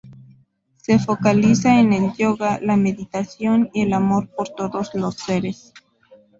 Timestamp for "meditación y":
2.75-3.83